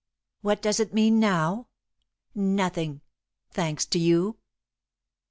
What 0.41 0.63
does 0.63 0.79
it 0.79 0.95
mean 0.95 1.19
now? 1.19 1.67
Nothing 2.33 3.01
thanks 3.51 3.85
to 3.85 3.99
you!" 3.99 4.39